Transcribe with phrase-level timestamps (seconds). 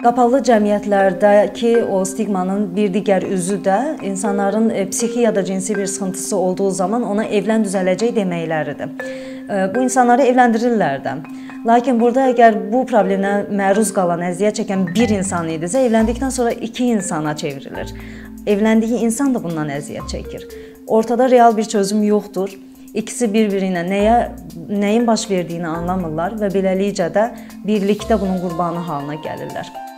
[0.00, 3.74] Qapalı cəmiyyətlərdəki o stigmanın bir digər üzü də
[4.08, 8.94] insanların e, psixi ya da cinsi bir sıxıntısı olduğu zaman ona evlən düzələcək deməkləridir.
[8.96, 11.12] E, bu insanları evləndirirlər də.
[11.68, 16.88] Lakin burada əgər bu problemə məruz qalan, əziyyət çəkən bir insan idisə, evləndikdən sonra iki
[16.94, 17.92] insana çevrilir.
[18.48, 20.48] Evləndiyi insan da bundan əziyyət çəkir.
[20.86, 22.56] Ortada real bir çözüm yoxdur.
[22.94, 24.16] İkisi bir-biri ilə nəyə
[24.72, 27.28] nəyin baş verdiyini anlamırlar və beləliklə də
[27.68, 29.89] birlikdə bunun qurbanı halına gəlirlər.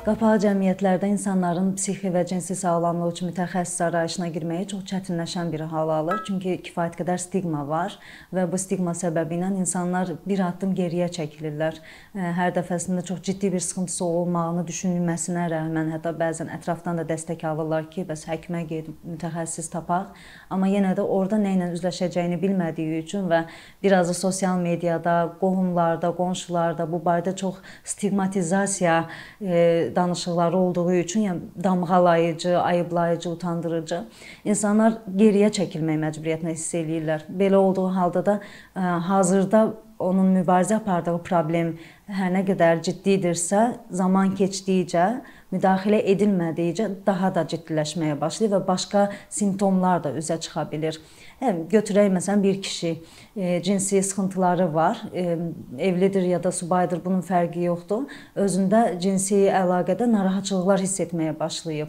[0.00, 5.90] Qapalı cəmiyyətlərdə insanların psixi və cinsi sağlamlığı üçün mütəxəssis arayışına girməyi çox çətinləşən bir hal
[5.92, 6.22] alır.
[6.24, 7.98] Çünki kifayət qədər stigma var
[8.32, 11.76] və bu stigma səbəbilə insanlar bir addım geriyə çəkilirlər.
[12.16, 17.90] Hər dəfəsində çox ciddi bir sıxıntısı olmağını düşünülməsinə rəğmən, hətta bəzən ətrafdan da dəstək alırlar
[17.92, 20.16] ki, bəs həkimə gedib mütəxəssis tapaq.
[20.48, 23.42] Amma yenə də orada nə ilə üzləşəcəyini bilmədiyi üçün və
[23.84, 28.98] biraz da sosial mediada, qohumlarda, qonşularda bu barədə çox stigmatizasiya
[29.44, 34.00] e, danışıqları olduğu üçün, yəni damğalayıcı, ayıblayıcı, utandırıcı
[34.44, 37.26] insanlar geriyə çəkilmək məcburiyyətinə hiss eləyirlər.
[37.42, 39.64] Belə olduğu halda da ə, hazırda
[39.98, 41.74] onun mübarizə apardığı problem
[42.08, 45.06] hər nə qədər ciddidirsə, zaman keçdikcə,
[45.54, 50.98] müdaxilə edilmədikcə daha da ciddiləşməyə başlayır və başqa simptomlar da üzə çıxa bilər.
[51.40, 52.90] Hə, götürək məsələn bir kişi
[53.36, 55.38] e, cinsi sıxıntıları var, e,
[55.78, 58.06] evlidir ya da subaydır, bunun fərqi yoxdur.
[58.36, 61.88] Özündə cinsi əlaqədə narahatçılıqlar hiss etməyə başlayıb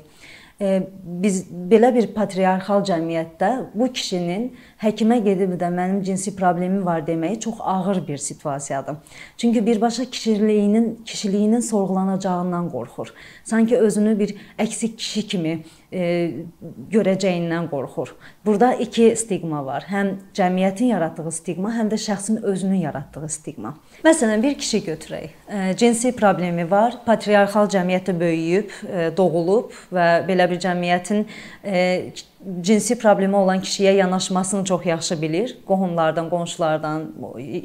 [1.04, 4.44] biz belə bir patriarxal cəmiyyətdə bu kişinin
[4.84, 8.96] həkimə gedib də mənim cinsi problemim var deməyi çox ağır bir situasiyadır.
[9.38, 13.14] Çünki birbaşa kişiliyinin kişiliyinin sorğulanacağından qorxur.
[13.44, 18.14] Sanki özünü bir əksik kişi kimi görəcəyindən qorxur.
[18.46, 19.84] Burada iki stigma var.
[19.92, 23.74] Həm cəmiyyətin yaratdığı stigma, həm də şəxsin özünün yaratdığı stigma.
[24.06, 25.34] Məsələn, bir kişi götürək.
[25.52, 31.26] E, cinsi problemi var, patriarxal cəmiyyətdə böyüyüb, e, doğulub və belə bir cəmiyyətin
[31.64, 32.14] e,
[32.62, 35.58] cinsi problemi olan kişiyə yanaşmasını çox yaxşı bilir.
[35.68, 37.10] Qohumlardan, qonşulardan,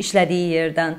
[0.03, 0.99] işlədiyi yerdən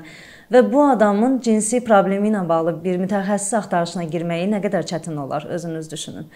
[0.52, 5.44] və bu adamın cinsi problemi ilə bağlı bir mütəxəssis axtarışına girməyi nə qədər çətin olar,
[5.44, 6.32] özünüz düşünün.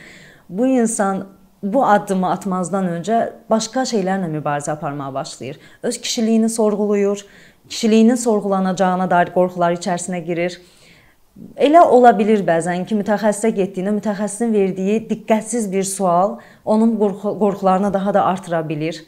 [0.53, 1.25] Bu insan
[1.63, 3.19] bu addımı atmazdan öncə
[3.51, 5.59] başqa şeylərlə mübarizə aparmağa başlayır.
[5.83, 7.25] Öz kişiliyini sorğuluyur,
[7.69, 10.59] kişiliyinin sorğulanacağına dair qorxular içərisinə girir
[11.57, 17.93] Elə ola bilər bəzən ki, mütəxəssisə getdiyində mütəxəssisin verdiyi diqqətsiz bir sual onun qorxu qorxularını
[17.95, 18.99] daha da artıra bilər.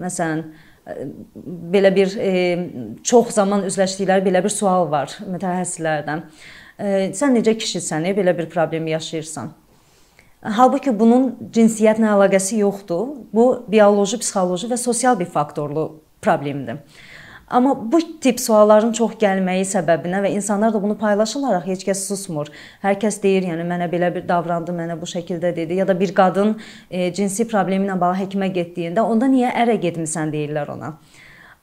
[0.00, 0.40] Məsələn,
[0.88, 0.94] e,
[1.74, 2.30] belə bir e,
[3.04, 6.24] çox zaman üzləşdikləri belə bir sual var mütəxəssislərdən.
[6.78, 9.52] E, sən necə kişisən, belə bir problem yaşayırsan?
[10.44, 13.14] Halbuki bunun cinsiyyətlə əlaqəsi yoxdur.
[13.32, 15.86] Bu bioloji, psixoloji və sosial bir faktorlu
[16.22, 16.82] problemdir.
[17.48, 22.48] Amma bu tip sualların çox gəlməyi səbəbinə və insanlar da bunu paylaşırlar, heç kəs susmur.
[22.82, 26.14] Hər kəs deyir, yəni mənə belə bir davrandı, mənə bu şəkildə dedi ya da bir
[26.16, 26.56] qadın
[26.90, 30.94] e, cinsi problemi ilə bağlı həkimə getdiyində onda niyə ərə getmisən deyirlər ona.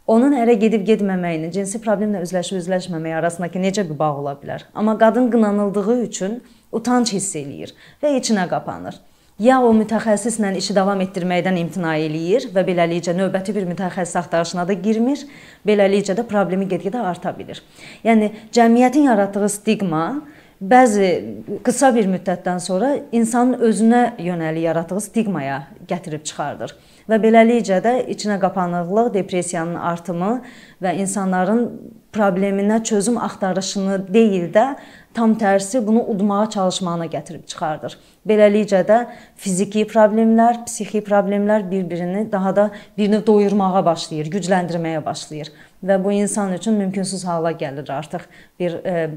[0.08, 4.66] Onun ərə gedib getməməyinin, cinsi problemlə üzləşib üzləşməməyi arasındakı necə bir bağ ola bilər?
[4.74, 6.42] Amma qadın qınanıldığı üçün
[6.72, 8.98] utanc hiss eləyir və içinə qapanır
[9.42, 14.74] ya o mütəxəssislə işi davam etdirməkdən imtina eləyir və beləliklə növbəti bir mütəxəssis axtarışına da
[14.74, 15.24] girmir.
[15.68, 17.62] Beləliklə də problemi get-gedə arta bilir.
[18.06, 20.06] Yəni cəmiyyətin yaratdığı stigma
[20.62, 21.10] bəzi
[21.66, 26.76] qısa bir müddətdən sonra insanın özünə yönəlik yaratdığı stigmaya gətirib çıxardır
[27.12, 30.38] və beləliklə də içinə qapanıqlıq, depressiyanın artımı
[30.84, 31.66] və insanların
[32.16, 34.66] probleminə çözüm axtarışını deyil də
[35.14, 37.98] tam tərsi bunu udmağa çalışmağına gətirib çıxardır.
[38.28, 39.00] Beləliklə də
[39.36, 45.52] fiziki problemlər, psixi problemlər bir-birini daha da birini doyurmağa başlayır, gücləndirməyə başlayır
[45.84, 48.28] və bu insan üçün mümkünsüz hala gəlir artıq
[48.60, 49.10] bir e,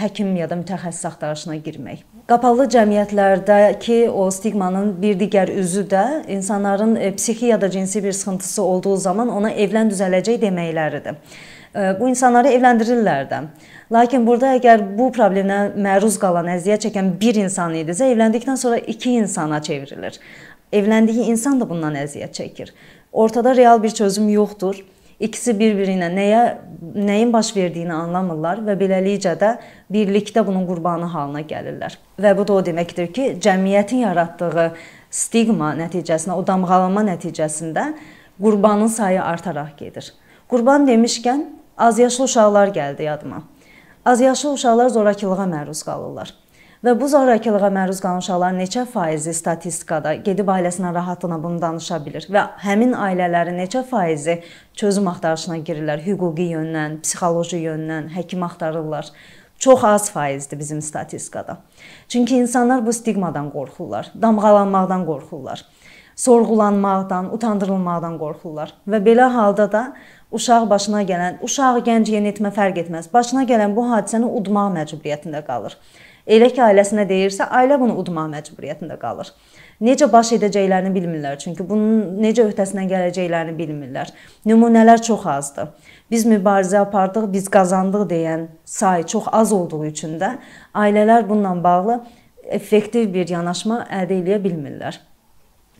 [0.00, 2.02] həkim ya da mütəxəssis axtarışına girmək.
[2.28, 8.12] Qapalı cəmiyyətlərdəki o stigmanın bir digər üzü də insanların e, psixi ya da cinsi bir
[8.12, 11.22] sıxıntısı olduğu zaman ona evlən düzələcək deməkləridir.
[12.00, 13.38] Bu insanları evləndirirlər də.
[13.92, 19.12] Lakin burada əgər bu problemə məruz qalan, əziyyət çəkən bir insan idisə, evləndikdən sonra iki
[19.20, 20.16] insana çevrilir.
[20.72, 22.72] Evləndiyi insan da bundan əziyyət çəkir.
[23.12, 24.82] Ortada real bir çözüm yoxdur.
[25.18, 26.42] İkisi bir-biri ilə nəyə
[26.94, 29.50] nəyin baş verdiyini anlamırlar və beləliklə də
[29.90, 31.96] birlikdə bunun qurbanı halına gəlirlər.
[32.22, 34.68] Və bu da o deməkdir ki, cəmiyyətin yaratdığı
[35.10, 37.88] stigma nəticəsində, o damğalanma nəticəsində
[38.38, 40.12] qurbanın sayı artaraq gedir.
[40.48, 41.46] Qurban demişkən
[41.78, 43.42] Azyaşlı uşaqlar gəldi yadıma.
[44.04, 46.34] Azyaşlı uşaqlar zorakılığa məruz qalırlar.
[46.78, 52.28] Və bu zorakılığa məruz qalan uşaqların neçə faizi statistikada gedib ailəsinə rahatlıqla bunu danışa bilir
[52.30, 54.36] və həmin ailələrin neçə faizi
[54.78, 59.10] çözüm axtarışına girirlər, hüquqi yöndən, psixoloji yöndən, həkim axtarırlar.
[59.58, 61.58] Çox az faizdir bizim statistikada.
[62.08, 65.64] Çünki insanlar bu stigmadan qorxurlar, damğalanmaqdan qorxurlar
[66.18, 68.72] sorğulanmaqdan, utandırılmaqdan qorxurlar.
[68.90, 69.82] Və belə halda da
[70.34, 73.06] uşaq başına gələn, uşaq, gənc, yeniyetmə fərq etməz.
[73.12, 75.78] Başına gələn bu hadisəni udmaq məcburiyyətində qalır.
[76.28, 79.30] Elə ki ailəsinə deyirsə, ailə bunu udmaq məcburiyyətində qalır.
[79.80, 84.10] Necə baş edəcəklərini bilmirlər, çünki bunun necə öhdəsindən gələcəklərini bilmirlər.
[84.50, 85.70] Nümunələr çox azdır.
[86.10, 90.34] Biz mübarizə apardıq, biz qazandıq deyən say çox az olduğu üçün də
[90.74, 92.00] ailələr bununla bağlı
[92.58, 94.98] effektiv bir yanaşma əldə edə bilmirlər.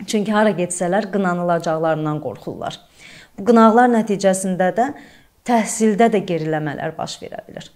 [0.06, 2.79] Çünki hara getsələr qınanılacaqlarından qorxurlar.
[3.37, 4.93] Bu qınaqlar nəticəsində də
[5.49, 7.67] təhsildə də geriləmələr baş verə bilər.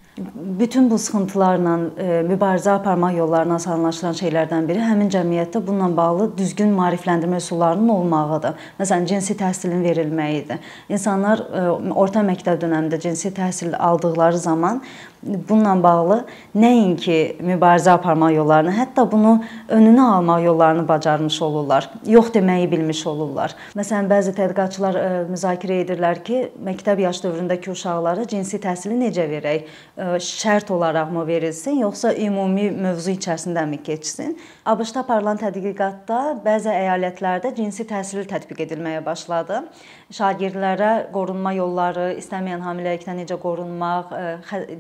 [0.59, 6.75] Bütün bu sıxıntılarla e, mübarizə aparmaq yollarına asanlaşdıran şeylərdən biri həmin cəmiyyətdə bununla bağlı düzgün
[6.77, 8.59] maarifləndirmə üsullarının olmağıdır.
[8.81, 10.61] Məsələn, cinsi təhsilin verilməyidir.
[10.93, 11.63] İnsanlar e,
[12.05, 14.83] orta məktəb dövründə cinsi təhsil aldıqları zaman
[15.23, 16.19] bununla bağlı
[16.59, 19.37] nəinki mübarizə aparmaq yollarını, hətta bunu
[19.69, 21.91] önünü almaq yollarını bacarmış olurlar.
[22.07, 23.55] Yox deməyi bilmiş olurlar.
[23.77, 29.71] Məsələn, bəzi tədqiqatçılar e, müzakirə edirlər ki, məktəb yaş dövründəki uşaqlara cinsi təhsili necə verək?
[30.23, 34.37] şərt olaraqmı verilsin, yoxsa ümumi mövzu içərisindəmi keçsin?
[34.65, 39.63] ABŞ-da aparılan tədqiqatda bəzi əyalətlərdə cinsi təhsil tətbiq edilməyə başladı.
[40.13, 44.15] Şagirdlərə qorunma yolları, istəməyən hamiləlikdən necə qorunmaq,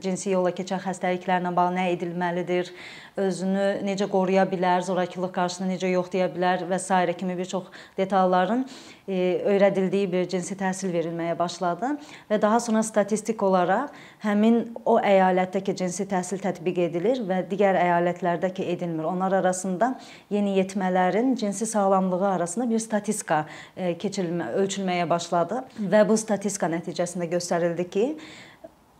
[0.03, 2.73] cinsi yolla keçən xəstəliklərlə bağlı nə edilməlidir,
[3.17, 7.14] özünü necə qoruya bilər, zorakılıq qarşısında necə yoxlaya bilər və s.
[7.19, 7.64] kimi bir çox
[7.96, 8.64] detalların
[9.08, 11.96] e, öyrədildiyi bir cinsi təhsil verilməyə başladı
[12.31, 13.90] və daha sonra statistik olaraq
[14.23, 19.05] həmin o əyalətdəki cinsi təhsil tətbiq edilir və digər əyalətlərdə ki edilmir.
[19.05, 19.99] Onlar arasında
[20.31, 23.44] yeniyetmələrin cinsi sağlamlığı arasında bir statistika
[23.76, 28.06] e, keçirilmə, ölçülməyə başladı və bu statistika nəticəsində göstərildi ki,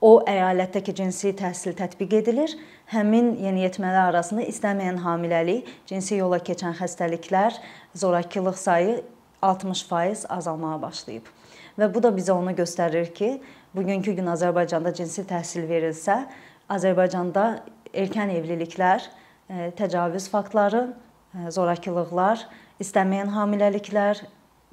[0.03, 2.53] o əyalətdəki cinsi təhsil tətbiq edilir.
[2.91, 7.55] Həmin yeniyetmələr arasında istəməyən hamiləlik, cinsi yola keçən xəstəliklər,
[7.95, 8.97] zorakılıq sayı
[9.43, 11.31] 60% azalmağa başlayıb.
[11.79, 13.37] Və bu da bizə onu göstərir ki,
[13.75, 16.19] bugünkü gün Azərbaycanda cinsi təhsil verilsə,
[16.71, 17.63] Azərbaycanda
[17.95, 19.07] erkən evliliklər,
[19.49, 22.45] e, təcavüz faktları, e, zorakılıqlar,
[22.83, 24.27] istəməyən hamiləliklər,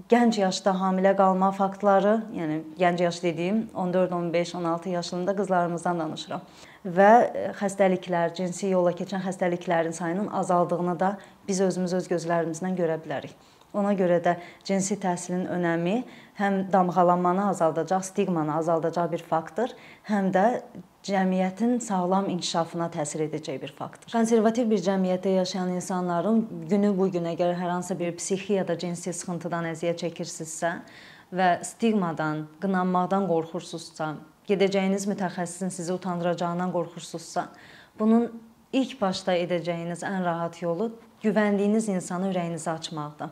[0.08, 6.42] gənc yaşda hamilə qalma faktları, yəni gənc yaş dediyim 14, 15, 16 yaşlarında qızlarımızdan danışıram.
[6.86, 11.18] Və e, xəstəliklər, cinsi yolla keçən xəstəliklərin sayının azaldığını da
[11.48, 13.36] biz özümüz öz gözlərimizlə görə bilərik.
[13.74, 14.36] Ona görə də
[14.66, 16.00] cinsi təhsilin önəmi
[16.40, 19.70] həm damğalanmanı azaldacaq, stigmanı azaldacaq bir faktor,
[20.10, 20.46] həm də
[21.06, 24.10] cəmiyyətin sağlam inkişafına təsir edəcək bir faktor.
[24.12, 28.78] Konservativ bir cəmiyyətdə yaşayan insanların günü bu gün əgər hər hansı bir psixi ya da
[28.80, 30.74] cinsi sıxıntıdan əziyyət çəkirsinizsə
[31.30, 34.16] və stigmadan, qınanmaqdan qorxursunuzsa,
[34.50, 37.46] gedəcəyiniz mütəxəssisin sizi utandıracağından qorxursunuzsa,
[38.00, 38.32] bunun
[38.74, 40.90] ilk başda edəcəyiniz ən rahat yolu
[41.24, 43.30] güvəndiyiniz insana ürəyinizi açmaqdır.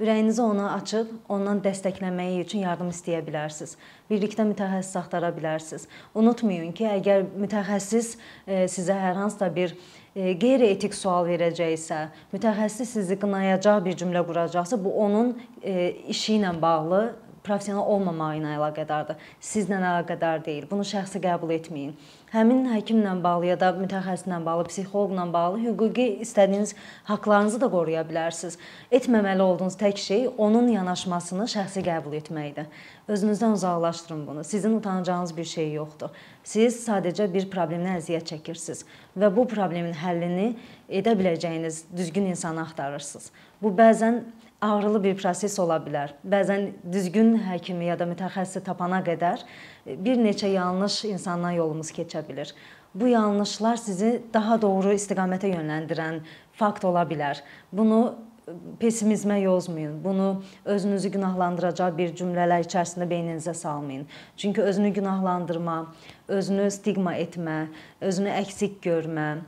[0.00, 3.74] Ürəyinizi ona açıb ondan dəstəkləməyi üçün yardım istəyə bilərsiniz.
[4.08, 5.84] Birlikdə mütəxəssis axtara bilərsiniz.
[6.16, 8.14] Unutmayın ki, əgər mütəxəssis
[8.46, 9.74] e, sizə hər hansısa bir
[10.14, 12.00] e, qeyri-etik sual verəcəksə,
[12.32, 17.02] mütəxəssis sizi qınayacaq bir cümlə quracaqsa, bu onun e, işi ilə bağlı
[17.44, 19.20] professional olmamağı ilə əlaqədardır.
[19.40, 20.66] Sizlə əlaqədar deyil.
[20.70, 21.94] Bunu şəxsi qəbul etməyin.
[22.30, 26.74] Həmin həkimlə bağlı ya da mütəxəssislə bağlı, psixoloqla bağlı hüquqi istədiyiniz
[27.08, 28.58] haqqlarınızı da qoruya bilərsiniz.
[28.92, 32.68] Etməməli olduğunuz tək şey onun yanaşmasını şəxsi qəbul etməkdir.
[33.10, 34.44] Özünüzdən uzaqlaşdırın bunu.
[34.44, 36.14] Sizin utanacağınız bir şey yoxdur.
[36.44, 38.84] Siz sadəcə bir problemdən əziyyət çəkirsiniz
[39.18, 40.52] və bu problemin həllini
[40.88, 43.30] edə biləcəyiniz düzgün insanı axtarırsınız.
[43.62, 44.22] Bu bəzən
[44.60, 46.12] ağrılı bir proses ola bilər.
[46.26, 49.44] Bəzən düzgün həkimi ya da mütəxəssisi tapana qədər
[49.86, 52.52] e, bir neçə yanlış insandan yolumuz keçə bilər.
[52.94, 56.20] Bu yanlışlar sizi daha doğru istiqamətə yönləndirən
[56.52, 57.40] fakt ola bilər.
[57.72, 58.00] Bunu
[58.46, 59.96] e, pessimizmə yozmayın.
[60.04, 64.06] Bunu özünüzü günahlandıracaq bir cümlələr içərisində beyninizə salmayın.
[64.36, 65.86] Çünki özünü günahlandırma,
[66.28, 67.66] özünü stigma etmə,
[68.00, 69.38] özünü əksik görmə,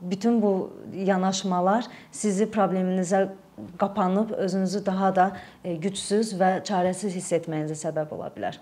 [0.00, 0.72] bütün bu
[1.04, 3.28] yanaşmalar sizi probleminizə
[3.78, 5.26] qapanıb özünüzü daha da
[5.64, 8.58] e, gücsüz və çarəsiz hiss etməyinizə səbəb ola bilər.